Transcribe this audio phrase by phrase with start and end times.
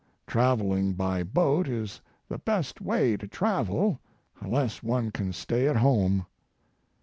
[0.25, 3.99] Traveling by boat is the best way to travel
[4.39, 6.25] unless one can stay at home.